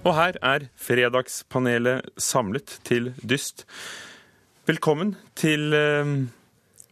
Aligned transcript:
Og 0.00 0.14
her 0.16 0.36
er 0.40 0.62
Fredagspanelet 0.80 2.06
samlet 2.16 2.78
til 2.88 3.10
dyst. 3.20 3.66
Velkommen 4.68 5.12
til 5.36 5.74
eh, 5.76 6.12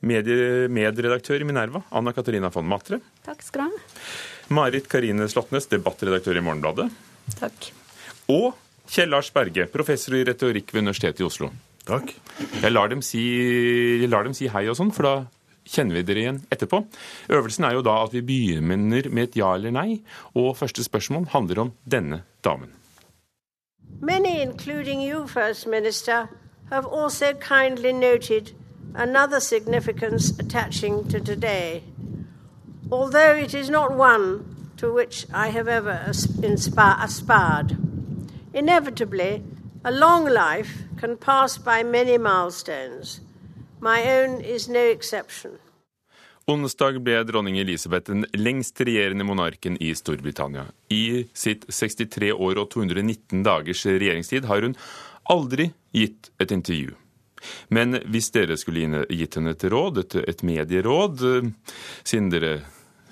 medie, 0.05 0.67
medredaktør 0.69 1.41
i 1.41 1.47
Minerva, 1.49 1.81
Anna 1.89 2.13
Katarina 2.13 2.51
von 2.53 2.69
Matre. 2.69 3.01
Takk 3.25 3.47
skal 3.47 3.65
du 3.65 3.65
ha. 3.71 3.97
Marit 4.53 4.91
Karine 4.93 5.29
Slåttnes, 5.29 5.71
debattredaktør 5.73 6.37
i 6.37 6.45
Morgenbladet. 6.45 6.89
Takk. 7.39 7.71
Og 8.33 8.53
Kjell 8.89 9.13
Lars 9.13 9.33
Berge, 9.33 9.69
professor 9.73 10.17
i 10.19 10.25
retorikk 10.29 10.75
ved 10.75 10.85
Universitetet 10.85 11.25
i 11.25 11.29
Oslo. 11.29 11.49
Takk. 11.89 12.13
Jeg 12.61 12.73
lar 12.75 12.93
dem 12.93 13.01
si, 13.05 13.25
lar 14.05 14.29
dem 14.29 14.37
si 14.37 14.51
hei 14.53 14.67
og 14.69 14.77
sånn, 14.77 14.93
for 14.93 15.09
da 15.09 15.15
kjenner 15.69 15.97
vi 15.97 16.05
dere 16.09 16.25
igjen 16.27 16.43
etterpå. 16.53 16.83
Øvelsen 17.33 17.69
er 17.69 17.77
jo 17.77 17.85
da 17.85 18.03
at 18.05 18.17
vi 18.17 18.25
begynner 18.25 19.09
med 19.09 19.23
et 19.31 19.41
ja 19.41 19.55
eller 19.57 19.73
nei, 19.73 20.03
og 20.37 20.57
første 20.61 20.85
spørsmål 20.85 21.31
handler 21.33 21.65
om 21.65 21.73
denne 21.89 22.23
damen. 22.45 22.78
Many, 24.01 24.41
including 24.41 25.01
you, 25.01 25.27
First 25.27 25.67
Minister, 25.67 26.29
have 26.71 26.87
also 26.87 27.35
kindly 27.35 27.93
noted 27.93 28.53
another 28.95 29.41
significance 29.41 30.31
attaching 30.39 31.09
to 31.09 31.19
today, 31.21 31.83
although 32.93 33.35
it 33.35 33.55
is 33.55 33.69
not 33.69 33.97
one 33.97 34.73
to 34.77 34.93
which 34.93 35.27
I 35.33 35.49
have 35.49 35.67
ever 35.67 36.05
aspired. 36.07 37.77
Inevitably, 38.55 39.43
a 39.85 39.91
long 39.91 40.27
life 40.27 40.83
can 40.97 41.17
pass 41.17 41.59
by 41.59 41.83
many 41.83 42.19
milestones. 42.19 43.21
My 43.81 44.11
own 44.19 44.41
is 44.41 44.69
no 44.69 44.85
exception. 44.85 45.59
Onsdag 46.49 47.03
ble 47.05 47.19
dronning 47.29 47.59
Elisabeth 47.61 48.09
den 48.09 48.25
lengst 48.33 48.81
regjerende 48.81 49.25
monarken 49.29 49.75
i 49.85 49.91
Storbritannia. 49.95 50.63
I 50.89 51.27
sitt 51.37 51.67
63 51.69 52.31
år 52.33 52.61
og 52.63 52.71
219 52.73 53.43
dagers 53.45 53.83
regjeringstid 53.85 54.47
har 54.49 54.65
hun 54.65 54.77
aldri 55.29 55.67
gitt 55.93 56.31
et 56.41 56.55
intervju. 56.57 56.95
Men 57.69 57.99
hvis 58.09 58.31
dere 58.33 58.57
skulle 58.57 59.05
gitt 59.13 59.37
henne 59.37 59.53
et 59.53 59.67
råd, 59.69 60.01
et, 60.01 60.17
et 60.25 60.45
medieråd, 60.49 61.27
eh, 61.29 61.51
siden 62.01 62.31
dere, 62.33 62.55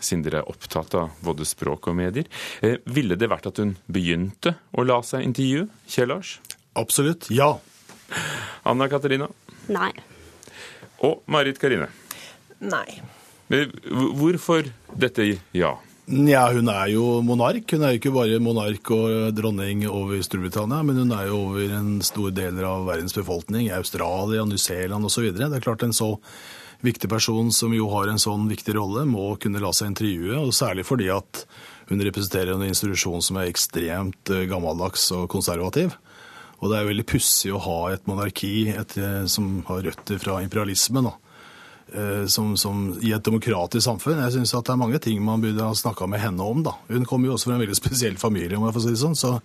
siden 0.01 0.25
dere 0.25 0.41
er 0.41 0.49
opptatt 0.55 0.97
av 0.97 1.21
både 1.21 1.45
språk 1.45 1.91
og 1.93 1.99
medier, 2.01 2.33
eh, 2.65 2.79
ville 2.89 3.21
det 3.21 3.29
vært 3.29 3.51
at 3.53 3.61
hun 3.61 3.77
begynte 3.85 4.55
å 4.73 4.87
la 4.89 5.03
seg 5.05 5.29
intervjue? 5.29 5.69
Kjell 5.93 6.09
Lars? 6.15 6.39
Absolutt. 6.73 7.29
Ja. 7.29 7.53
Anna 8.65 8.89
Katarina? 8.89 9.29
Nei. 9.69 9.93
Og 11.05 11.21
Marit 11.29 11.61
Karine? 11.61 11.93
Nei. 12.65 12.89
Hvorfor 13.49 14.67
dette 14.99 15.37
ja? 15.55 15.77
Ja, 16.07 16.45
hun 16.55 16.69
er 16.71 16.87
jo 16.93 17.21
monark. 17.27 17.73
Hun 17.75 17.83
er 17.83 17.95
jo 17.95 17.99
ikke 17.99 18.13
bare 18.15 18.39
monark 18.43 18.91
og 18.95 19.33
dronning 19.35 19.83
over 19.91 20.21
Storbritannia, 20.23 20.85
men 20.87 21.01
hun 21.03 21.11
er 21.15 21.27
jo 21.27 21.41
over 21.49 21.73
en 21.81 21.97
stor 22.07 22.31
del 22.35 22.61
av 22.63 22.87
verdens 22.87 23.17
befolkning, 23.17 23.73
Australia, 23.75 24.45
New 24.47 24.61
Zealand 24.61 25.09
osv. 25.09 25.33
Det 25.35 25.49
er 25.51 25.65
klart 25.65 25.83
en 25.83 25.97
så 25.97 26.13
viktig 26.87 27.11
person 27.11 27.51
som 27.51 27.75
jo 27.75 27.89
har 27.91 28.13
en 28.13 28.23
sånn 28.23 28.47
viktig 28.47 28.77
rolle, 28.77 29.03
må 29.09 29.33
kunne 29.43 29.63
la 29.63 29.73
seg 29.75 29.91
intervjue, 29.91 30.39
og 30.39 30.55
særlig 30.55 30.87
fordi 30.87 31.11
at 31.11 31.43
hun 31.91 32.03
representerer 32.07 32.55
en 32.55 32.67
institusjon 32.67 33.23
som 33.25 33.41
er 33.41 33.51
ekstremt 33.51 34.31
eh, 34.31 34.47
gammeldags 34.51 35.09
og 35.17 35.27
konservativ. 35.33 35.97
Og 36.61 36.71
det 36.71 36.79
er 36.79 36.89
veldig 36.89 37.07
pussig 37.09 37.51
å 37.51 37.63
ha 37.67 37.79
et 37.93 38.07
monarki 38.07 38.69
et, 38.73 38.95
eh, 38.99 39.25
som 39.31 39.65
har 39.67 39.83
røtter 39.87 40.23
fra 40.23 40.39
imperialismen. 40.45 41.11
da. 41.11 41.17
Eh, 41.95 42.27
Som, 42.27 42.57
som 42.57 42.89
i 43.01 43.13
et 43.13 43.25
demokratisk 43.25 43.85
samfunn. 43.85 44.23
Jeg 44.25 44.37
syns 44.39 44.55
det 44.57 44.73
er 44.73 44.81
mange 44.81 44.99
ting 44.99 45.23
man 45.25 45.41
burde 45.41 45.63
ha 45.63 45.75
snakka 45.75 46.07
med 46.07 46.21
henne 46.21 46.43
om. 46.43 46.63
da. 46.67 46.77
Hun 46.89 47.05
kommer 47.05 47.29
jo 47.29 47.35
også 47.35 47.51
fra 47.51 47.59
en 47.59 47.65
veldig 47.67 47.79
spesiell 47.79 48.17
familie, 48.19 48.57
om 48.57 48.67
jeg 48.67 48.77
får 48.77 48.87
si 48.87 48.95
det 48.95 49.03
sånn. 49.03 49.19
Så, 49.19 49.37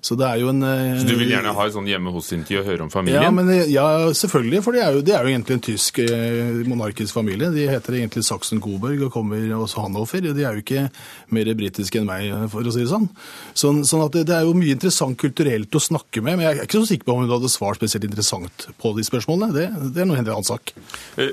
så 0.00 0.16
det 0.16 0.26
er 0.26 0.40
jo 0.40 0.48
en 0.48 0.62
eh, 0.64 0.98
Så 1.00 1.06
du 1.08 1.14
vil 1.18 1.32
gjerne 1.32 1.52
ha 1.56 1.64
et 1.66 1.74
sånn 1.74 1.88
hjemme 1.88 2.12
hos-intervju 2.14 2.62
og 2.62 2.68
høre 2.70 2.84
om 2.86 2.92
familien? 2.92 3.26
Ja, 3.26 3.32
men, 3.34 3.50
eh, 3.52 3.68
ja, 3.68 3.84
selvfølgelig. 4.16 4.62
For 4.64 4.76
det 4.76 4.82
er, 4.84 4.96
jo, 4.96 5.02
det 5.04 5.14
er 5.16 5.26
jo 5.26 5.32
egentlig 5.34 5.56
en 5.58 5.64
tysk 5.66 6.00
eh, 6.04 6.62
monarkisk 6.68 7.16
familie. 7.16 7.50
De 7.52 7.66
heter 7.68 7.98
egentlig 7.98 8.24
Saksen-Coburg 8.28 9.04
og 9.06 9.12
kommer 9.12 9.44
også 9.58 9.84
Hanover. 9.84 10.24
De 10.24 10.46
er 10.46 10.56
jo 10.56 10.64
ikke 10.64 10.86
mer 11.36 11.52
britiske 11.58 12.00
enn 12.00 12.08
meg, 12.08 12.32
for 12.52 12.64
å 12.64 12.74
si 12.74 12.84
det 12.84 12.90
sånn. 12.92 13.08
Sånn, 13.52 13.82
sånn 13.88 14.06
at 14.06 14.16
det, 14.16 14.26
det 14.30 14.38
er 14.38 14.48
jo 14.48 14.56
mye 14.56 14.76
interessant 14.78 15.20
kulturelt 15.20 15.76
å 15.76 15.84
snakke 15.90 16.24
med. 16.24 16.40
Men 16.40 16.48
jeg 16.48 16.62
er 16.62 16.68
ikke 16.70 16.80
så 16.80 16.92
sikker 16.94 17.08
på 17.10 17.16
om 17.16 17.24
hun 17.24 17.34
hadde 17.36 17.52
svart 17.52 17.80
spesielt 17.80 18.08
interessant 18.08 18.70
på 18.80 18.94
de 18.96 19.04
spørsmålene. 19.06 19.52
Det, 19.56 19.92
det 19.96 20.04
er 20.04 20.08
noe 20.08 20.20
helt 20.20 20.32
annen 20.32 20.48
sak. 20.48 20.74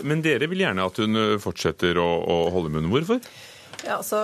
Men 0.04 0.26
dere 0.26 0.52
vil 0.52 0.66
gjerne 0.66 0.92
at 0.92 1.04
hun 1.04 1.24
fortsetter 1.44 2.00
å, 2.04 2.10
å 2.20 2.42
holde 2.52 2.74
munn. 2.76 2.92
Hvorfor? 2.92 3.24
Ja, 3.88 4.02
altså, 4.02 4.20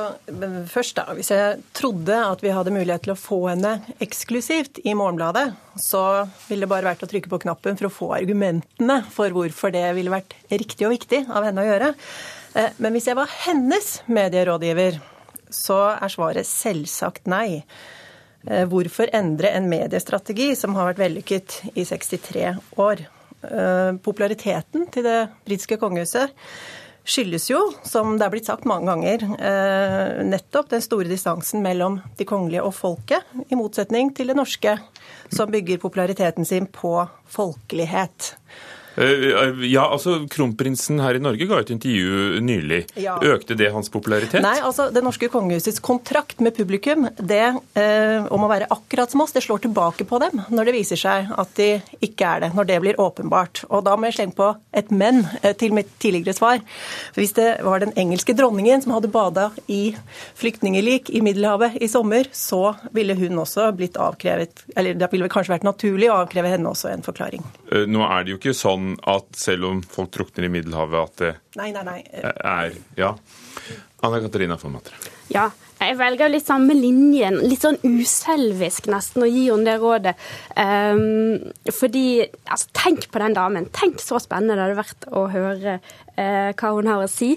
først 0.68 0.98
da, 0.98 1.06
Hvis 1.16 1.30
jeg 1.32 1.62
trodde 1.78 2.18
at 2.20 2.42
vi 2.44 2.52
hadde 2.52 2.74
mulighet 2.76 3.06
til 3.06 3.14
å 3.14 3.20
få 3.20 3.38
henne 3.48 3.78
eksklusivt 4.04 4.82
i 4.84 4.96
Morgenbladet, 4.98 5.54
så 5.80 6.02
ville 6.50 6.66
det 6.66 6.72
bare 6.74 6.90
vært 6.90 7.06
å 7.06 7.10
trykke 7.10 7.32
på 7.32 7.40
knappen 7.46 7.80
for 7.80 7.88
å 7.88 7.94
få 7.94 8.10
argumentene 8.18 9.00
for 9.14 9.32
hvorfor 9.32 9.72
det 9.72 9.86
ville 9.96 10.12
vært 10.12 10.36
riktig 10.52 10.90
og 10.90 10.92
viktig 10.98 11.22
av 11.32 11.48
henne 11.48 11.64
å 11.64 11.70
gjøre. 11.70 11.94
Eh, 12.60 12.76
Men 12.84 12.98
hvis 12.98 13.08
jeg 13.08 13.20
var 13.22 13.32
hennes 13.46 13.90
medierådgiver, 14.12 15.00
så 15.54 15.80
er 15.96 16.12
svaret 16.12 16.50
selvsagt 16.50 17.32
nei. 17.32 17.64
Eh, 18.44 18.68
Hvorfor 18.68 19.16
endre 19.16 19.56
en 19.56 19.72
mediestrategi 19.72 20.52
som 20.60 20.76
har 20.76 20.92
vært 20.92 21.06
vellykket 21.06 21.60
i 21.72 21.88
63 21.88 22.58
år? 22.84 23.08
Eh, 23.48 23.92
Populariteten 24.04 24.90
til 24.92 25.08
det 25.08 25.20
britiske 25.48 25.80
kongehuset 25.80 26.36
skyldes 27.04 27.50
jo, 27.52 27.60
som 27.84 28.16
det 28.18 28.26
er 28.26 28.34
blitt 28.34 28.48
sagt 28.48 28.68
mange 28.70 28.88
ganger, 28.88 29.26
eh, 29.38 30.24
nettopp 30.28 30.70
den 30.72 30.84
store 30.84 31.10
distansen 31.12 31.64
mellom 31.64 32.00
de 32.18 32.28
kongelige 32.28 32.64
og 32.64 32.76
folket, 32.78 33.28
i 33.50 33.60
motsetning 33.60 34.14
til 34.16 34.32
det 34.32 34.38
norske, 34.40 34.78
som 35.34 35.52
bygger 35.52 35.82
populariteten 35.84 36.48
sin 36.48 36.68
på 36.68 36.96
folkelighet. 37.28 38.36
Eh, 38.98 39.64
Ja, 39.74 39.88
altså 39.92 40.28
Kronprinsen 40.30 41.00
her 41.02 41.18
i 41.18 41.22
Norge 41.24 41.48
ga 41.50 41.60
et 41.62 41.72
intervju 41.74 42.40
nylig. 42.44 42.84
Ja. 43.00 43.16
Økte 43.22 43.56
det 43.58 43.72
hans 43.74 43.90
popularitet? 43.94 44.42
Nei, 44.44 44.58
altså 44.62 44.90
Det 44.94 45.04
norske 45.04 45.30
kongehusets 45.34 45.82
kontrakt 45.84 46.42
med 46.44 46.56
publikum 46.58 47.08
det 47.18 47.42
eh, 47.80 48.26
om 48.34 48.44
å 48.46 48.50
være 48.52 48.68
akkurat 48.74 49.12
som 49.12 49.24
oss, 49.24 49.34
det 49.34 49.44
slår 49.46 49.64
tilbake 49.66 50.06
på 50.10 50.20
dem 50.22 50.42
når 50.54 50.70
det 50.70 50.76
viser 50.78 51.00
seg 51.00 51.32
at 51.38 51.54
de 51.58 51.70
ikke 52.06 52.28
er 52.28 52.46
det. 52.46 52.52
Når 52.58 52.70
det 52.70 52.80
blir 52.84 53.00
åpenbart. 53.02 53.64
Og 53.70 53.84
da 53.88 53.96
må 53.98 54.10
jeg 54.10 54.18
slenge 54.20 54.38
på 54.38 54.50
et 54.74 54.92
men 54.94 55.24
eh, 55.42 55.56
til 55.58 55.74
mitt 55.76 55.90
tidligere 56.04 56.36
svar. 56.38 56.62
For 57.14 57.22
Hvis 57.24 57.36
det 57.38 57.50
var 57.66 57.82
den 57.84 57.94
engelske 57.98 58.36
dronningen 58.38 58.84
som 58.84 58.94
hadde 58.98 59.12
bada 59.14 59.50
i 59.72 59.96
flyktningelik 60.40 61.10
i 61.14 61.22
Middelhavet 61.26 61.78
i 61.82 61.88
sommer, 61.92 62.28
så 62.32 62.76
ville 62.94 63.16
hun 63.18 63.40
også 63.44 63.70
blitt 63.78 63.98
avkrevet 64.02 64.66
Eller 64.76 64.98
det 64.98 65.10
ville 65.12 65.30
kanskje 65.32 65.54
vært 65.56 65.66
naturlig 65.68 66.10
å 66.12 66.20
avkreve 66.24 66.52
henne 66.54 66.70
også 66.70 66.92
en 66.94 67.06
forklaring. 67.06 67.44
Eh, 67.72 67.86
Nå 67.90 68.04
er 68.08 68.24
det 68.26 68.36
jo 68.36 68.40
ikke 68.42 68.56
sånn 68.58 68.83
at 69.10 69.36
selv 69.38 69.70
om 69.70 69.82
folk 69.86 70.12
drukner 70.16 70.48
i 70.48 70.54
Middelhavet, 70.54 71.10
at 71.10 71.22
det 71.24 71.34
Nei, 71.60 71.72
nei, 71.76 71.84
nei. 71.88 72.00
er 72.24 72.78
Ja. 73.00 73.14
Anna 74.04 74.20
Katarina 74.20 74.58
von 74.60 74.74
Matre. 74.76 74.98
Ja, 75.32 75.48
jeg 75.80 75.98
velger 76.00 76.32
litt 76.32 76.48
samme 76.48 76.76
linjen. 76.76 77.40
Litt 77.44 77.64
sånn 77.64 77.80
uselvisk 77.84 78.90
nesten 78.92 79.26
å 79.26 79.30
gi 79.30 79.46
henne 79.50 79.68
det 79.68 79.78
rådet. 79.82 80.14
Um, 80.58 81.40
fordi 81.72 82.24
altså, 82.24 82.70
Tenk 82.84 83.08
på 83.12 83.22
den 83.24 83.36
damen. 83.38 83.70
Tenk 83.76 84.04
så 84.04 84.20
spennende 84.24 84.58
det 84.58 84.66
hadde 84.66 84.82
vært 84.82 85.08
å 85.12 85.26
høre 85.32 85.78
uh, 85.80 86.52
hva 86.52 86.74
hun 86.76 86.92
har 86.92 87.04
å 87.04 87.12
si. 87.12 87.34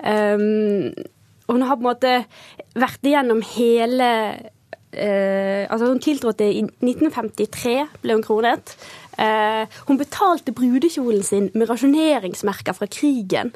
Um, 0.00 0.92
hun 1.46 1.62
har 1.62 1.78
på 1.78 1.84
en 1.84 1.88
måte 1.90 2.14
vært 2.76 3.06
igjennom 3.06 3.44
hele 3.54 4.10
eh, 4.96 5.66
altså 5.70 5.90
Hun 5.90 6.00
tiltrådte 6.02 6.46
i 6.48 6.62
1953, 6.64 7.76
ble 8.02 8.16
hun 8.16 8.24
kronet. 8.24 8.76
Eh, 9.18 9.64
hun 9.88 10.00
betalte 10.00 10.54
brudekjolen 10.56 11.22
sin 11.24 11.50
med 11.54 11.70
rasjoneringsmerker 11.70 12.76
fra 12.76 12.88
krigen. 12.90 13.52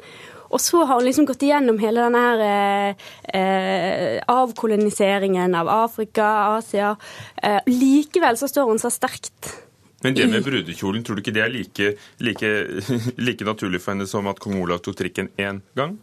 Og 0.51 0.59
så 0.59 0.83
har 0.83 0.99
hun 0.99 1.07
liksom 1.07 1.27
gått 1.29 1.45
igjennom 1.45 1.79
hele 1.79 2.03
den 2.03 2.17
her, 2.19 2.41
eh, 2.45 3.39
eh, 3.39 4.21
avkoloniseringen 4.27 5.55
av 5.55 5.69
Afrika, 5.69 6.57
Asia. 6.57 6.95
Eh, 7.41 7.59
likevel 7.67 8.37
så 8.37 8.47
står 8.51 8.67
hun 8.67 8.79
så 8.79 8.91
sterkt. 8.91 9.53
Men 10.03 10.13
det 10.13 10.27
med 10.29 10.43
brudekjolen, 10.43 11.03
tror 11.03 11.15
du 11.15 11.21
ikke 11.21 11.33
det 11.33 11.43
er 11.43 11.53
like, 11.53 11.95
like, 12.19 12.47
like 13.27 13.45
naturlig 13.45 13.81
for 13.81 13.93
henne 13.93 14.07
som 14.07 14.27
at 14.27 14.39
kong 14.39 14.57
Olav 14.61 14.81
tok 14.81 14.97
trikken 14.97 15.29
én 15.37 15.61
gang? 15.77 15.99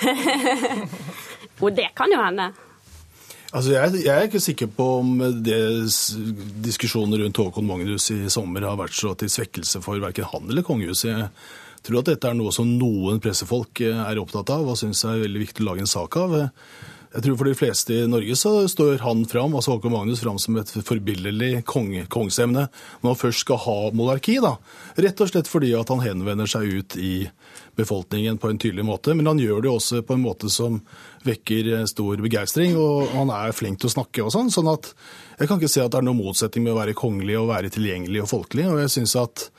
Og 1.62 1.74
det 1.74 1.90
kan 1.98 2.10
jo 2.10 2.22
hende. 2.22 2.52
Altså, 3.54 3.70
jeg, 3.70 4.00
jeg 4.02 4.10
er 4.10 4.26
ikke 4.26 4.42
sikker 4.42 4.70
på 4.74 4.84
om 4.98 5.10
det 5.46 5.58
diskusjonen 6.64 7.20
rundt 7.20 7.38
Håkon 7.38 7.68
Magnus 7.68 8.08
i 8.10 8.24
sommer 8.32 8.66
har 8.66 8.80
vært 8.80 8.96
så 8.98 9.12
til 9.18 9.30
svekkelse 9.30 9.82
for 9.84 10.02
verken 10.02 10.26
han 10.26 10.50
eller 10.50 10.66
kongehuset. 10.66 11.12
Jeg 11.14 11.86
tror 11.86 12.00
at 12.00 12.10
dette 12.10 12.32
er 12.32 12.34
noe 12.34 12.50
som 12.56 12.66
noen 12.80 13.20
pressefolk 13.22 13.84
eh, 13.84 14.00
er 14.08 14.18
opptatt 14.18 14.50
av 14.56 14.72
og 14.72 14.80
syns 14.80 15.04
er 15.06 15.22
veldig 15.22 15.44
viktig 15.44 15.62
å 15.62 15.68
lage 15.68 15.84
en 15.84 15.90
sak 15.90 16.18
av. 16.18 16.34
Jeg 17.14 17.22
tror 17.22 17.36
For 17.38 17.46
de 17.46 17.54
fleste 17.54 17.94
i 17.94 18.06
Norge 18.10 18.34
så 18.34 18.52
står 18.70 18.98
han 19.04 19.20
fram, 19.30 19.52
altså 19.54 19.76
Håkon 19.76 19.92
Magnus 19.94 20.22
fram 20.24 20.38
som 20.42 20.56
et 20.58 20.72
forbilledlig 20.82 21.60
kong, 21.70 21.92
kongsemne 22.10 22.64
når 22.66 23.06
han 23.12 23.20
først 23.20 23.44
skal 23.44 23.60
ha 23.62 23.76
monarki. 23.94 24.40
da. 24.42 24.56
Rett 24.98 25.22
og 25.22 25.30
slett 25.30 25.50
fordi 25.50 25.70
at 25.78 25.92
han 25.94 26.02
henvender 26.02 26.50
seg 26.50 26.66
ut 26.66 26.96
i 26.98 27.28
befolkningen 27.78 28.40
på 28.42 28.50
en 28.50 28.58
tydelig 28.58 28.86
måte. 28.88 29.14
Men 29.14 29.30
han 29.30 29.38
gjør 29.38 29.62
det 29.62 29.70
også 29.70 30.02
på 30.02 30.16
en 30.16 30.24
måte 30.24 30.50
som 30.50 30.80
vekker 31.22 31.86
stor 31.90 32.18
begeistring, 32.24 32.74
og 32.74 33.14
han 33.14 33.30
er 33.30 33.54
flink 33.54 33.78
til 33.78 33.92
å 33.92 33.94
snakke 33.94 34.26
og 34.26 34.34
sånn. 34.34 34.50
sånn 34.50 34.72
at 34.74 34.90
jeg 35.38 35.50
kan 35.50 35.62
ikke 35.62 35.70
se 35.70 35.84
at 35.86 35.94
det 35.94 36.02
er 36.02 36.08
noen 36.08 36.18
motsetning 36.18 36.66
med 36.66 36.74
å 36.74 36.80
være 36.82 36.98
kongelig 36.98 37.38
og 37.38 37.52
være 37.54 37.70
tilgjengelig 37.74 38.24
og 38.24 38.32
folkelig. 38.34 38.66
og 38.72 38.82
jeg 38.82 38.96
synes 38.98 39.14
at 39.22 39.50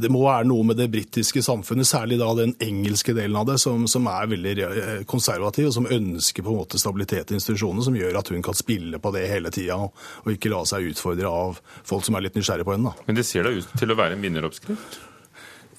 det 0.00 0.10
må 0.12 0.22
være 0.24 0.46
noe 0.48 0.64
med 0.68 0.78
det 0.78 0.88
britiske 0.92 1.42
samfunnet, 1.44 1.88
særlig 1.88 2.18
da 2.20 2.28
den 2.36 2.52
engelske 2.62 3.14
delen 3.16 3.36
av 3.40 3.46
det, 3.48 3.56
som, 3.62 3.86
som, 3.90 4.06
er 4.10 4.28
veldig 4.30 4.54
eh, 4.66 4.92
konservativ, 5.08 5.70
og 5.70 5.74
som 5.76 5.88
ønsker 5.92 6.44
på 6.44 6.52
en 6.52 6.60
måte 6.60 6.80
stabilitet 6.80 7.32
i 7.32 7.38
institusjonene, 7.38 7.84
som 7.86 7.96
gjør 7.96 8.20
at 8.20 8.30
hun 8.32 8.44
kan 8.44 8.56
spille 8.56 9.00
på 9.02 9.12
det 9.16 9.26
hele 9.30 9.52
tida, 9.54 9.78
og, 9.86 9.96
og, 10.24 10.32
ikke 10.34 10.52
la 10.52 10.62
seg 10.68 10.90
utfordre 10.92 11.32
av 11.32 11.60
folk 11.86 12.06
som 12.06 12.18
er 12.18 12.26
litt 12.26 12.36
nysgjerrige 12.38 12.68
på 12.68 12.76
henne. 12.76 12.92
Da. 12.92 13.08
Men 13.08 13.20
det 13.20 13.26
ser 13.28 13.48
da 13.48 13.54
ut 13.56 13.76
til 13.80 13.92
å 13.92 13.98
være 13.98 14.18
en 14.18 14.26
vinneroppskrift? 14.26 15.00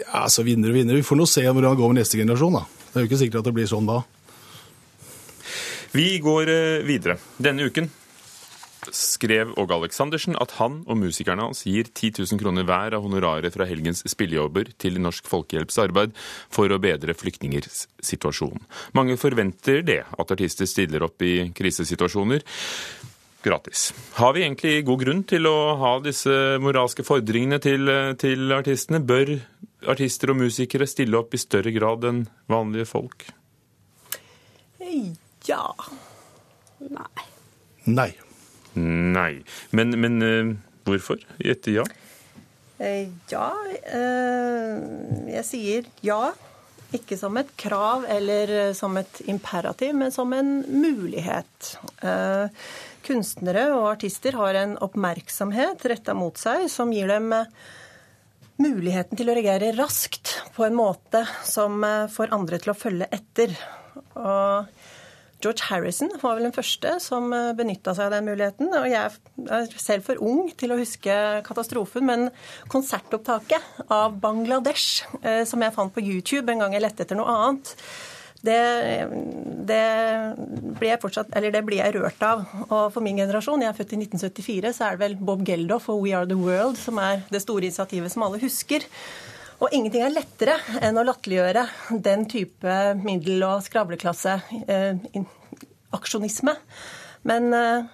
Ja, 0.02 0.24
altså 0.26 0.46
vinner 0.46 0.74
og 0.74 0.78
vinner. 0.78 0.98
Vi 0.98 1.06
får 1.06 1.22
nå 1.22 1.30
se 1.30 1.46
hvordan 1.46 1.72
det 1.72 1.82
går 1.82 1.94
med 1.94 2.02
neste 2.02 2.20
generasjon, 2.20 2.60
da. 2.60 2.66
Det 2.88 3.00
er 3.00 3.06
jo 3.06 3.12
ikke 3.12 3.22
sikkert 3.22 3.42
at 3.42 3.50
det 3.50 3.56
blir 3.58 3.70
sånn 3.70 3.90
da. 3.90 4.02
Vi 5.94 6.10
går 6.22 6.52
eh, 6.54 6.84
videre. 6.86 7.18
Denne 7.42 7.70
uken 7.70 7.90
skrev 8.96 9.54
Åge 9.60 9.76
Aleksandersen 9.76 10.38
at 10.42 10.56
han 10.60 10.82
og 10.88 11.00
musikerne 11.00 11.48
hans 11.48 11.64
gir 11.68 11.90
10 11.90 12.24
000 12.24 12.42
kroner 12.42 12.68
hver 12.68 12.96
av 12.98 13.06
honoraret 13.06 13.54
fra 13.54 13.68
helgens 13.70 14.04
spillejobber 14.10 14.72
til 14.82 15.00
Norsk 15.04 15.28
Folkehjelps 15.30 15.80
arbeid 15.84 16.16
for 16.54 16.72
å 16.72 16.80
bedre 16.82 17.16
flyktningers 17.18 17.86
situasjon. 18.04 18.64
Mange 18.98 19.18
forventer 19.20 19.84
det, 19.86 20.04
at 20.08 20.34
artister 20.34 20.70
stiller 20.70 21.06
opp 21.08 21.22
i 21.26 21.50
krisesituasjoner 21.58 22.46
gratis. 23.48 23.94
Har 24.18 24.34
vi 24.36 24.44
egentlig 24.44 24.84
god 24.88 25.04
grunn 25.04 25.24
til 25.30 25.48
å 25.50 25.58
ha 25.80 25.94
disse 26.04 26.58
moralske 26.64 27.06
fordringene 27.08 27.60
til, 27.64 27.90
til 28.20 28.54
artistene? 28.56 29.02
Bør 29.04 29.38
artister 29.88 30.34
og 30.34 30.42
musikere 30.42 30.90
stille 30.90 31.20
opp 31.20 31.36
i 31.38 31.42
større 31.42 31.74
grad 31.76 32.08
enn 32.10 32.26
vanlige 32.52 32.90
folk? 32.90 33.28
Ja. 35.48 35.64
Nei. 36.80 37.28
Nei. 37.88 38.12
Nei. 38.78 39.42
Men, 39.76 39.96
men 40.02 40.20
uh, 40.22 40.52
hvorfor 40.88 41.22
gjette 41.42 41.74
ja? 41.74 41.86
Uh, 42.78 43.08
ja 43.32 43.48
uh, 43.50 44.76
Jeg 45.32 45.46
sier 45.48 45.88
ja. 46.06 46.22
Ikke 46.96 47.18
som 47.20 47.36
et 47.36 47.50
krav 47.60 48.06
eller 48.08 48.72
som 48.78 48.94
et 48.96 49.18
imperativ, 49.28 49.92
men 50.00 50.14
som 50.16 50.32
en 50.32 50.62
mulighet. 50.72 51.74
Kunstnere 53.04 53.66
og 53.74 53.90
artister 53.90 54.38
har 54.40 54.56
en 54.56 54.78
oppmerksomhet 54.80 55.84
retta 55.92 56.16
mot 56.16 56.40
seg 56.40 56.70
som 56.72 56.94
gir 56.96 57.12
dem 57.12 57.36
muligheten 58.64 59.20
til 59.20 59.28
å 59.28 59.36
reagere 59.36 59.74
raskt 59.76 60.38
på 60.56 60.64
en 60.64 60.80
måte 60.80 61.26
som 61.44 61.84
får 61.84 62.32
andre 62.40 62.62
til 62.64 62.72
å 62.72 62.80
følge 62.80 63.12
etter. 63.20 63.52
Og 64.16 64.72
George 65.44 65.68
Harrison 65.70 66.10
var 66.22 66.38
vel 66.38 66.48
den 66.48 66.56
første 66.56 66.96
som 67.04 67.30
eh, 67.36 67.54
benytta 67.58 67.94
seg 67.94 68.10
av 68.10 68.16
den 68.16 68.28
muligheten. 68.30 68.72
Og 68.74 68.88
jeg 68.90 68.98
er 69.54 69.72
selv 69.78 70.08
for 70.08 70.22
ung 70.24 70.48
til 70.58 70.74
å 70.74 70.80
huske 70.80 71.14
katastrofen, 71.46 72.08
men 72.10 72.28
konsertopptaket 72.74 73.88
av 73.94 74.18
Bangladesh, 74.24 75.06
eh, 75.22 75.44
som 75.50 75.62
jeg 75.62 75.76
fant 75.76 75.94
på 75.94 76.04
YouTube 76.04 76.50
en 76.54 76.66
gang 76.66 76.78
jeg 76.78 76.86
lette 76.88 77.06
etter 77.06 77.20
noe 77.20 77.36
annet, 77.38 77.76
det, 78.46 78.58
det, 79.68 79.86
blir 80.78 80.92
jeg 80.92 81.02
fortsatt, 81.02 81.32
eller 81.36 81.54
det 81.54 81.64
blir 81.66 81.82
jeg 81.82 81.96
rørt 81.98 82.22
av. 82.26 82.44
Og 82.68 82.92
for 82.94 83.06
min 83.06 83.18
generasjon, 83.18 83.64
jeg 83.66 83.72
er 83.72 83.78
født 83.78 83.96
i 83.98 84.02
1974, 84.06 84.76
så 84.78 84.88
er 84.88 84.98
det 84.98 85.04
vel 85.06 85.18
Bob 85.30 85.42
Geldof 85.46 85.90
og 85.94 86.04
We 86.06 86.14
Are 86.18 86.30
The 86.30 86.38
World 86.38 86.78
som 86.82 87.02
er 87.02 87.26
det 87.34 87.42
store 87.44 87.68
initiativet 87.68 88.14
som 88.14 88.26
alle 88.28 88.42
husker. 88.42 88.86
Og 89.58 89.74
ingenting 89.74 90.04
er 90.06 90.14
lettere 90.14 90.56
enn 90.86 91.00
å 91.00 91.06
latterliggjøre 91.08 91.64
den 92.06 92.28
type 92.30 92.74
middel- 93.02 93.46
og 93.48 93.64
skravleklasse 93.66 94.36
eh. 94.70 95.00
Men 97.28 97.54
eh, 97.58 97.88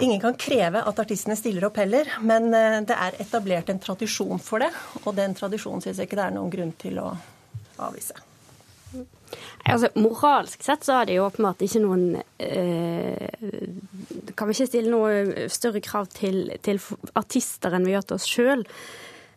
ingen 0.00 0.20
kan 0.22 0.38
kreve 0.40 0.80
at 0.88 1.02
artistene 1.04 1.36
stiller 1.36 1.68
opp 1.68 1.76
heller. 1.82 2.08
Men 2.24 2.48
eh, 2.56 2.80
det 2.88 2.96
er 2.96 3.20
etablert 3.20 3.68
en 3.68 3.82
tradisjon 3.82 4.40
for 4.40 4.64
det, 4.64 4.72
og 5.04 5.12
den 5.18 5.36
tradisjonen 5.36 5.84
syns 5.84 6.00
jeg 6.00 6.08
ikke 6.08 6.20
det 6.22 6.28
er 6.30 6.36
noen 6.38 6.52
grunn 6.54 6.72
til 6.80 7.02
å 7.02 7.10
avvise. 7.82 8.16
Altså, 9.68 9.88
Moralsk 9.96 10.64
sett 10.64 10.84
så 10.84 10.98
er 11.00 11.08
det 11.08 11.14
jo 11.16 11.28
åpenbart 11.28 11.62
ikke 11.64 11.80
noen 11.80 12.18
eh, 12.42 13.30
Kan 14.36 14.48
vi 14.48 14.56
ikke 14.56 14.68
stille 14.68 14.92
noe 14.92 15.46
større 15.52 15.80
krav 15.84 16.10
til, 16.12 16.50
til 16.64 16.80
artister 17.16 17.72
enn 17.76 17.86
vi 17.88 17.94
gjør 17.94 18.08
til 18.08 18.18
oss 18.18 18.28
sjøl. 18.28 18.66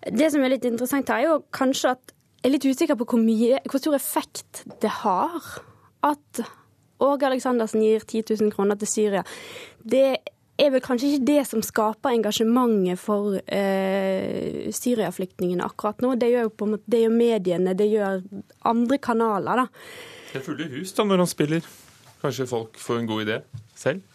Det 0.05 0.27
som 0.31 0.43
er 0.45 0.53
litt 0.53 0.67
interessant 0.67 1.09
her, 1.09 1.23
er 1.23 1.31
jo 1.31 1.39
kanskje 1.55 1.95
at 1.95 2.13
jeg 2.45 2.51
er 2.51 2.53
litt 2.53 2.67
usikker 2.69 2.97
på 2.99 3.07
hvor, 3.09 3.21
mye, 3.21 3.57
hvor 3.65 3.81
stor 3.81 3.95
effekt 3.97 4.61
det 4.83 4.91
har 5.01 5.33
at 6.05 6.41
Åge 7.01 7.25
Aleksandersen 7.27 7.81
gir 7.81 8.03
10 8.05 8.35
000 8.37 8.53
kroner 8.53 8.77
til 8.79 8.87
Syria. 8.87 9.23
Det 9.81 10.19
er 10.55 10.71
vel 10.71 10.83
kanskje 10.83 11.09
ikke 11.09 11.27
det 11.27 11.41
som 11.49 11.63
skaper 11.65 12.13
engasjementet 12.15 13.01
for 13.01 13.35
eh, 13.43 14.69
Syria-flyktningene 14.71 15.65
akkurat 15.65 15.99
nå. 16.05 16.13
Det 16.21 16.31
gjør 16.31 16.53
på 16.53 16.69
det 16.77 17.01
gjør 17.01 17.15
mediene, 17.17 17.75
det 17.75 17.89
gjør 17.91 18.21
andre 18.69 19.01
kanaler. 19.01 19.65
da. 19.65 19.67
Det 20.31 20.39
er 20.39 20.45
fulle 20.45 20.69
hus 20.77 20.93
da 20.95 21.07
når 21.07 21.25
han 21.25 21.31
spiller. 21.33 21.71
Kanskje 22.21 22.47
folk 22.49 22.79
får 22.79 23.01
en 23.01 23.09
god 23.09 23.25
idé 23.25 23.41
selv? 23.75 24.05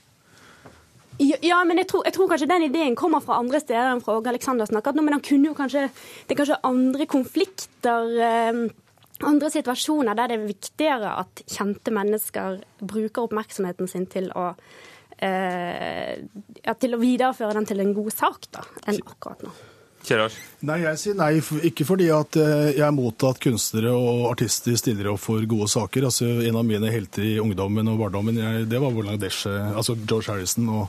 Ja, 1.21 1.59
men 1.69 1.77
jeg 1.77 1.89
tror, 1.91 2.05
jeg 2.09 2.15
tror, 2.17 2.29
kanskje 2.31 2.49
den 2.49 2.65
ideen 2.71 2.95
kommer 2.97 3.21
fra 3.21 3.37
andre 3.43 3.61
steder 3.61 3.91
enn 3.93 4.01
fra 4.05 4.17
Åge 4.17 4.31
Aleksandersen. 4.33 4.79
Men 4.97 5.17
han 5.17 5.25
kunne 5.25 5.51
jo 5.51 5.57
kanskje 5.57 5.89
Det 5.91 6.35
er 6.35 6.39
kanskje 6.39 6.61
andre 6.65 7.07
konflikter, 7.07 8.15
eh, 8.25 8.63
andre 9.29 9.51
situasjoner 9.53 10.17
der 10.17 10.29
det 10.29 10.39
er 10.39 10.47
viktigere 10.47 11.11
at 11.21 11.43
kjente 11.45 11.93
mennesker 11.93 12.63
bruker 12.81 13.27
oppmerksomheten 13.27 13.89
sin 13.89 14.07
til 14.07 14.31
å 14.33 14.55
eh, 15.21 16.17
ja, 16.65 16.75
til 16.75 16.97
å 16.97 17.03
videreføre 17.03 17.53
den 17.59 17.69
til 17.69 17.85
en 17.85 17.93
god 17.95 18.13
sak, 18.15 18.49
da, 18.55 18.65
enn 18.87 19.03
akkurat 19.05 19.45
nå. 19.45 19.53
Kjerars? 20.07 20.37
Nei, 20.67 20.79
jeg 20.83 21.01
sier 21.01 21.17
nei, 21.19 21.31
ikke 21.71 21.87
fordi 21.89 22.11
at 22.15 22.37
eh, 22.41 22.71
jeg 22.77 22.85
er 22.87 22.95
mot 22.97 23.27
at 23.29 23.41
kunstnere 23.43 23.93
og 23.97 24.29
artister 24.31 24.77
stiller 24.81 25.13
opp 25.13 25.23
for 25.23 25.45
gode 25.49 25.69
saker. 25.73 26.09
Altså, 26.09 26.29
En 26.47 26.57
av 26.61 26.67
mine 26.67 26.93
helter 26.93 27.27
i 27.27 27.39
ungdommen 27.43 27.89
og 27.93 28.01
barndommen, 28.05 28.39
jeg, 28.41 28.69
det 28.71 28.81
var 28.81 28.95
Bangladesh, 28.97 29.47
altså 29.49 29.97
George 30.07 30.33
Harrison. 30.33 30.69
og 30.69 30.89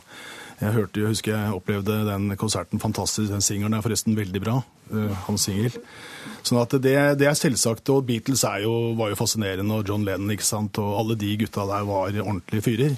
jeg 0.62 0.76
hørte, 0.76 1.02
jeg 1.02 1.10
husker 1.10 1.34
jeg 1.34 1.58
opplevde 1.58 2.04
den 2.06 2.36
konserten 2.38 2.82
fantastisk. 2.82 3.32
Den 3.32 3.42
singelen 3.42 3.74
er 3.74 3.82
forresten 3.82 4.18
veldig 4.18 4.42
bra. 4.44 4.60
Uh, 4.92 5.10
hans 5.26 5.46
singel. 5.48 5.74
Sånn 6.44 6.60
at 6.60 6.74
det, 6.84 6.94
det, 7.18 7.26
er 7.30 7.38
selvsagt. 7.38 7.90
Og 7.94 8.04
Beatles 8.06 8.44
jo, 8.62 8.74
var 9.00 9.10
jo 9.10 9.18
fascinerende, 9.18 9.78
og 9.80 9.90
John 9.90 10.06
Lennon 10.06 10.34
ikke 10.36 10.46
sant? 10.46 10.78
og 10.82 11.00
alle 11.00 11.18
de 11.18 11.32
gutta 11.42 11.66
der 11.70 11.88
var 11.88 12.14
ordentlige 12.26 12.66
fyrer. 12.66 12.96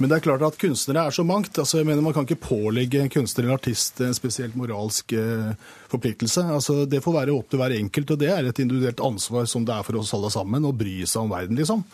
Men 0.00 0.10
det 0.10 0.18
er 0.18 0.26
klart 0.26 0.42
at 0.46 0.58
kunstnere 0.58 1.06
er 1.06 1.14
så 1.14 1.26
mangt. 1.26 1.58
altså 1.58 1.78
jeg 1.78 1.86
mener 1.86 2.02
Man 2.02 2.16
kan 2.16 2.26
ikke 2.26 2.48
pålegge 2.48 3.06
kunstner 3.12 3.44
eller 3.44 3.60
artist 3.60 4.00
en 4.02 4.16
spesielt 4.16 4.58
moralsk 4.58 5.14
uh, 5.14 5.54
forpliktelse. 5.92 6.48
altså 6.56 6.82
Det 6.86 7.02
får 7.04 7.18
være 7.20 7.36
opp 7.36 7.50
til 7.50 7.62
hver 7.62 7.78
enkelt, 7.78 8.10
og 8.10 8.22
det 8.24 8.32
er 8.34 8.50
et 8.50 8.62
individuelt 8.64 9.04
ansvar 9.04 9.46
som 9.46 9.66
det 9.66 9.76
er 9.76 9.86
for 9.86 10.02
oss 10.02 10.14
alle 10.16 10.32
sammen, 10.34 10.66
å 10.66 10.74
bry 10.74 11.02
seg 11.04 11.22
om 11.22 11.34
verden, 11.34 11.62
liksom. 11.62 11.86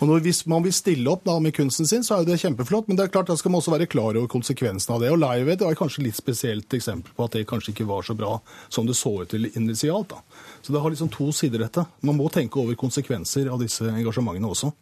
Og 0.00 0.08
når, 0.08 0.20
Hvis 0.24 0.46
man 0.50 0.64
vil 0.64 0.74
stille 0.74 1.10
opp 1.10 1.24
da, 1.24 1.38
med 1.40 1.54
kunsten 1.54 1.86
sin, 1.86 2.04
så 2.04 2.16
er 2.16 2.24
jo 2.24 2.32
det 2.32 2.40
kjempeflott, 2.42 2.88
men 2.88 2.98
det 2.98 3.06
er 3.06 3.14
klart 3.14 3.30
da 3.30 3.36
skal 3.38 3.52
man 3.52 3.62
også 3.62 3.74
være 3.76 3.90
klar 3.90 4.16
over 4.16 4.28
konsekvensen 4.30 4.94
av 4.94 5.02
det. 5.02 5.12
Og 5.14 5.22
Aid 5.28 5.62
er 5.62 5.78
kanskje 5.78 6.04
litt 6.06 6.18
spesielt 6.18 6.74
eksempel 6.74 7.14
på 7.14 7.28
at 7.28 7.36
det 7.36 7.46
kanskje 7.50 7.74
ikke 7.74 7.88
var 7.88 8.06
så 8.06 8.16
bra 8.18 8.38
som 8.68 8.88
det 8.88 8.96
så 8.98 9.14
ut 9.22 9.30
til 9.30 9.50
initialt. 9.54 10.10
da. 10.10 10.22
Så 10.62 10.72
det 10.72 10.80
har 10.80 10.90
liksom 10.90 11.12
to 11.12 11.30
sider, 11.32 11.62
dette. 11.62 11.86
Man 12.02 12.18
må 12.18 12.28
tenke 12.28 12.60
over 12.60 12.74
konsekvenser 12.74 13.50
av 13.52 13.62
disse 13.62 13.86
engasjementene 13.86 14.50
også. 14.50 14.72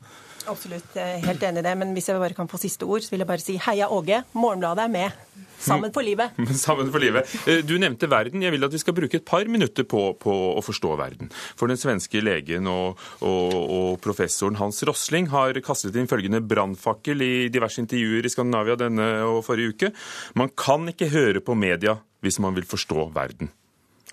Absolutt, 0.51 0.97
helt 0.97 1.43
enig 1.47 1.63
i 1.63 1.67
det. 1.67 1.77
Men 1.79 1.93
hvis 1.97 2.11
jeg 2.11 2.21
bare 2.21 2.37
kan 2.37 2.51
få 2.51 2.61
siste 2.61 2.89
ord, 2.89 3.05
så 3.05 3.15
vil 3.15 3.23
jeg 3.23 3.31
bare 3.31 3.45
si 3.45 3.59
heia 3.63 3.91
Åge. 3.93 4.23
Morgenbladet 4.35 4.87
er 4.89 4.93
med. 4.93 5.23
Sammen 5.63 5.93
for 5.95 6.03
livet. 6.03 6.35
Sammen 6.65 6.91
for 6.93 7.03
livet. 7.03 7.29
Eh, 7.47 7.61
du 7.65 7.77
nevnte 7.81 8.09
verden. 8.11 8.43
Jeg 8.43 8.55
vil 8.55 8.67
at 8.67 8.75
vi 8.75 8.81
skal 8.83 8.97
bruke 8.97 9.19
et 9.21 9.27
par 9.27 9.47
minutter 9.51 9.87
på, 9.89 10.03
på 10.19 10.35
å 10.59 10.63
forstå 10.65 10.95
verden. 10.99 11.31
For 11.59 11.71
den 11.71 11.81
svenske 11.81 12.23
legen 12.23 12.67
og, 12.71 13.01
og, 13.21 13.55
og, 13.55 13.91
professoren 14.03 14.59
Hans 14.59 14.83
Rosling 14.89 15.31
har 15.33 15.59
kastet 15.65 15.97
inn 15.99 16.11
følgende 16.11 16.43
brannfakkel 16.43 17.23
i 17.23 17.33
diverse 17.53 17.83
intervjuer 17.83 18.27
i 18.27 18.33
Skandinavia 18.33 18.79
denne 18.81 19.09
og 19.29 19.43
forrige 19.47 19.77
uke. 19.77 19.93
Man 20.39 20.51
kan 20.59 20.89
ikke 20.91 21.13
høre 21.13 21.45
på 21.45 21.57
media 21.59 22.01
hvis 22.23 22.41
man 22.43 22.57
vil 22.59 22.67
forstå 22.67 23.11
verden. 23.15 23.53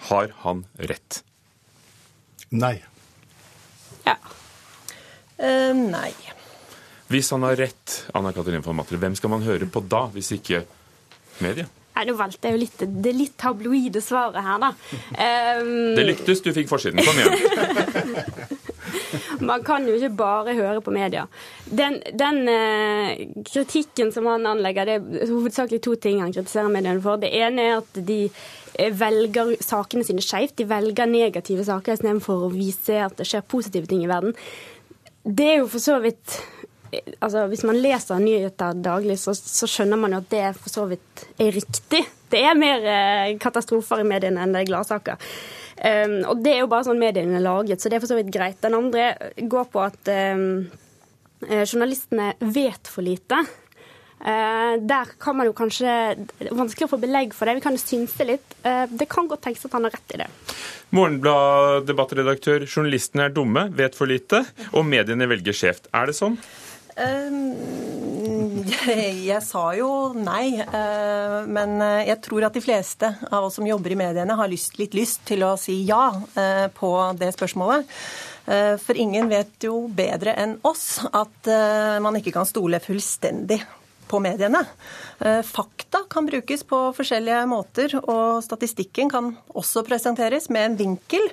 Har 0.09 0.31
han 0.45 0.63
rett? 0.89 1.23
Nei. 2.49 2.77
Ja. 4.05 4.15
Uh, 5.39 5.73
nei. 5.73 6.11
Hvis 7.09 7.31
han 7.33 7.45
har 7.47 7.57
rett, 7.57 8.03
Anna 8.13 8.33
Katarina 8.35 8.61
von 8.65 8.77
Matre, 8.77 8.99
hvem 9.01 9.15
skal 9.17 9.31
man 9.33 9.45
høre 9.45 9.65
på 9.65 9.81
da, 9.89 10.05
hvis 10.13 10.33
ikke 10.35 10.61
media? 11.41 11.65
Nei, 11.95 12.05
Nå 12.07 12.15
valgte 12.19 12.47
jeg 12.47 12.55
jo 12.55 12.61
litt 12.61 12.83
det 13.03 13.15
litt 13.15 13.33
tabloide 13.39 14.03
svaret 14.03 14.45
her, 14.45 14.61
da. 14.61 14.69
Um... 15.59 15.95
Det 15.97 16.05
lyktes, 16.05 16.43
du 16.45 16.53
fikk 16.55 16.69
forsiden. 16.71 17.01
Kom 17.03 17.17
igjen. 17.19 18.55
Man 19.49 19.63
kan 19.63 19.85
jo 19.87 19.95
ikke 19.95 20.11
bare 20.19 20.53
høre 20.57 20.81
på 20.83 20.93
media. 20.93 21.25
Den, 21.65 21.99
den 22.17 22.41
eh, 22.51 23.21
kritikken 23.47 24.11
som 24.13 24.27
han 24.29 24.47
anlegger, 24.49 24.87
det 24.87 24.97
er 24.99 25.31
hovedsakelig 25.31 25.81
to 25.85 25.95
ting 26.01 26.19
han 26.23 26.33
kritiserer 26.35 26.71
mediene 26.71 27.01
for. 27.03 27.21
Det 27.21 27.31
ene 27.35 27.67
er 27.67 27.77
at 27.79 28.01
de 28.05 28.19
eh, 28.27 28.91
velger 28.99 29.55
sakene 29.63 30.05
sine 30.07 30.23
skeivt. 30.23 30.57
De 30.59 30.67
velger 30.69 31.09
negative 31.09 31.65
saker 31.67 31.97
istedenfor 31.97 32.47
å 32.47 32.51
vise 32.53 32.99
at 33.05 33.17
det 33.19 33.27
skjer 33.29 33.47
positive 33.47 33.89
ting 33.89 34.03
i 34.05 34.11
verden. 34.11 34.35
Det 35.29 35.45
er 35.45 35.59
jo 35.61 35.67
for 35.69 35.83
så 35.83 35.99
vidt 36.01 36.39
altså 37.21 37.43
Hvis 37.51 37.61
man 37.67 37.77
leser 37.77 38.17
nyheter 38.17 38.77
daglig, 38.81 39.19
så, 39.21 39.35
så, 39.37 39.67
skjønner 39.69 39.99
man 40.01 40.15
jo 40.15 40.23
at 40.23 40.31
det 40.31 40.45
for 40.57 40.73
så 40.73 40.87
vidt 40.89 41.23
er 41.37 41.51
riktig. 41.53 42.01
Det 42.33 42.39
er 42.41 42.57
mer 42.57 42.87
eh, 42.89 43.35
katastrofer 43.37 44.01
i 44.01 44.07
mediene 44.09 44.41
enn 44.41 44.55
det 44.55 44.63
er 44.63 44.69
gladsaker. 44.71 45.29
Um, 45.79 46.15
og 46.31 46.41
det 46.43 46.55
er 46.55 46.63
jo 46.63 46.71
bare 46.71 46.87
sånn 46.89 46.97
mediene 46.99 47.37
er 47.37 47.45
laget, 47.45 47.77
så 47.77 47.91
det 47.91 47.99
er 47.99 48.01
for 48.03 48.09
så 48.09 48.17
vidt 48.17 48.33
greit. 48.33 48.57
Den 48.65 48.79
andre 48.79 49.11
går 49.37 49.69
på 49.69 49.83
at 49.85 50.09
um, 50.33 50.65
journalistene 51.45 52.31
vet 52.41 52.89
for 52.89 53.05
lite. 53.05 53.43
Uh, 54.19 54.75
der 54.83 55.13
kan 55.21 55.37
man 55.39 55.47
jo 55.47 55.53
kanskje 55.55 55.91
det 56.19 56.49
er 56.49 56.55
Vanskelig 56.57 56.89
å 56.89 56.91
få 56.91 56.99
belegg 56.99 57.31
for 57.35 57.47
det. 57.47 57.55
Vi 57.59 57.63
kan 57.63 57.77
jo 57.77 57.81
synse 57.81 58.27
litt. 58.27 58.57
Uh, 58.65 58.83
det 58.91 59.07
kan 59.11 59.29
godt 59.31 59.45
tenkes 59.47 59.67
at 59.69 59.77
han 59.77 59.87
har 59.87 59.95
rett 59.95 60.15
i 60.15 60.23
det. 60.23 60.29
Morgenblad-debattredaktør, 60.95 62.65
journalistene 62.65 63.27
er 63.27 63.35
dumme, 63.35 63.67
vet 63.77 63.95
for 63.95 64.09
lite, 64.09 64.41
og 64.73 64.87
mediene 64.89 65.29
velger 65.29 65.55
skjevt. 65.55 65.91
Er 65.95 66.09
det 66.09 66.17
sånn? 66.17 66.39
Ehm, 66.99 68.63
jeg 69.29 69.39
sa 69.45 69.63
jo 69.77 69.89
nei, 70.17 70.59
eh, 70.59 71.37
men 71.47 71.77
eh, 71.83 72.07
jeg 72.09 72.21
tror 72.25 72.47
at 72.47 72.57
de 72.57 72.63
fleste 72.63 73.11
av 73.29 73.47
oss 73.47 73.59
som 73.59 73.67
jobber 73.67 73.95
i 73.95 73.99
mediene, 73.99 74.35
har 74.35 74.51
lyst, 74.51 74.79
litt 74.81 74.97
lyst 74.97 75.23
til 75.29 75.45
å 75.47 75.55
si 75.59 75.81
ja 75.87 76.09
eh, 76.35 76.67
på 76.73 76.91
det 77.19 77.33
spørsmålet. 77.37 77.87
For 78.49 78.97
ingen 78.97 79.27
vet 79.29 79.61
jo 79.61 79.83
bedre 79.93 80.31
enn 80.41 80.55
oss 80.65 81.03
at 81.05 81.49
man 82.01 82.15
ikke 82.17 82.31
kan 82.33 82.47
stole 82.49 82.79
fullstendig 82.81 83.59
på 84.09 84.19
mediene. 84.23 84.63
Fakta 85.45 86.01
kan 86.09 86.25
brukes 86.27 86.65
på 86.67 86.79
forskjellige 86.97 87.43
måter, 87.51 87.93
og 88.01 88.41
statistikken 88.45 89.11
kan 89.11 89.33
også 89.53 89.85
presenteres 89.87 90.49
med 90.53 90.71
en 90.71 90.79
vinkel 90.79 91.29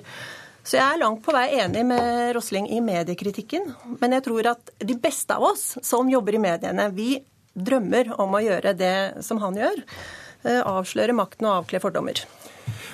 så 0.67 0.75
jeg 0.75 0.83
er 0.83 0.99
langt 0.99 1.21
på 1.23 1.31
vei 1.31 1.45
enig 1.61 1.85
med 1.87 2.33
Rosling 2.35 2.65
i 2.75 2.81
mediekritikken. 2.83 3.69
Men 4.01 4.17
jeg 4.17 4.25
tror 4.25 4.49
at 4.51 4.71
de 4.83 4.97
beste 4.99 5.37
av 5.37 5.45
oss 5.53 5.77
som 5.85 6.09
jobber 6.11 6.35
i 6.35 6.41
mediene, 6.43 6.89
vi 6.91 7.13
drømmer 7.55 8.11
om 8.19 8.35
å 8.35 8.43
gjøre 8.43 8.73
det 8.75 8.97
som 9.23 9.39
han 9.39 9.55
gjør. 9.55 9.79
Eh, 10.43 10.59
avsløre 10.59 11.15
makten 11.15 11.47
og 11.47 11.61
avkle 11.61 11.79
fordommer. 11.83 12.19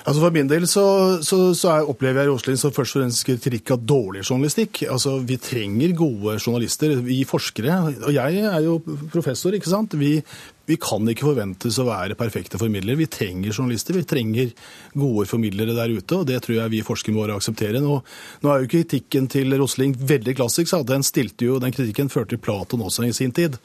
Altså 0.04 0.20
For 0.20 0.34
min 0.34 0.48
del 0.50 0.66
så, 0.68 0.84
så, 1.24 1.38
så 1.56 1.70
er, 1.72 1.86
opplever 1.88 2.20
jeg 2.20 2.28
Råslin 2.28 2.58
som 2.60 2.72
først 2.76 2.98
og 2.98 3.02
fremst 3.02 3.24
kritikk 3.24 3.72
av 3.72 3.84
dårlig 3.88 4.26
journalistikk. 4.26 4.82
Altså 4.92 5.16
Vi 5.24 5.38
trenger 5.40 5.94
gode 5.96 6.36
journalister, 6.36 6.92
vi 7.00 7.22
forskere. 7.28 7.78
Og 8.04 8.12
jeg 8.12 8.42
er 8.44 8.58
jo 8.66 8.76
professor, 9.12 9.56
ikke 9.56 9.72
sant. 9.72 9.96
Vi, 9.96 10.18
vi 10.66 10.76
kan 10.80 11.04
ikke 11.10 11.26
forventes 11.26 11.76
å 11.80 11.86
være 11.88 12.16
perfekte 12.16 12.58
formidlere. 12.60 12.96
Vi 12.96 13.08
trenger 13.12 13.52
journalister, 13.52 13.96
vi 13.98 14.06
trenger 14.08 14.52
gode 14.96 15.26
formidlere 15.28 15.76
der 15.76 15.92
ute. 15.92 16.16
og 16.16 16.26
Det 16.28 16.40
tror 16.44 16.56
jeg 16.56 16.72
vi 16.72 16.82
forskere 16.86 17.16
må 17.16 17.26
akseptere. 17.34 17.82
Nå, 17.84 17.98
nå 18.40 18.52
er 18.52 18.64
jo 18.64 18.70
kritikken 18.72 19.28
til 19.32 19.52
Rosling 19.60 19.92
veldig 19.98 20.36
klassisk. 20.38 20.70
så 20.70 20.82
Den, 20.86 21.04
stilte 21.04 21.48
jo, 21.50 21.58
den 21.60 21.74
kritikken 21.74 22.08
førte 22.12 22.40
Platon 22.40 22.84
også 22.84 23.04
i 23.04 23.12
sin 23.12 23.34
tid. 23.36 23.58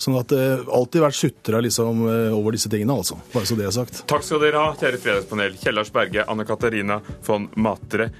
Sånn 0.00 0.16
at 0.16 0.32
det 0.32 0.42
eh, 0.42 0.64
alltid 0.72 1.04
vært 1.04 1.20
sutra 1.20 1.60
liksom, 1.64 2.04
uh, 2.08 2.32
over 2.36 2.56
disse 2.56 2.72
tingene, 2.72 2.96
altså. 2.96 3.20
Bare 3.34 3.48
så 3.48 3.58
det 3.58 3.68
er 3.68 3.76
sagt. 3.76 4.04
Takk 4.08 4.24
skal 4.24 4.40
dere 4.46 4.64
ha, 4.64 4.74
kjære 4.80 5.02
fredagspanel. 5.02 5.60
Kjellars 5.60 5.92
Berge, 5.92 6.24
Anne 6.24 6.48
Katarina 6.48 7.00
von 7.26 7.50
Matre 7.60 8.10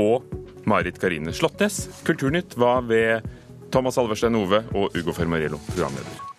og 0.00 0.24
Marit 0.64 1.00
Karine 1.00 1.36
Slåttnes. 1.36 1.84
Kulturnytt 2.08 2.56
var 2.56 2.86
ved 2.88 3.28
Thomas 3.74 3.98
Alverstein 4.00 4.40
Ove 4.40 4.64
og 4.72 4.96
Ugo 4.96 5.12
Fermarello, 5.12 5.60
programleder. 5.74 6.33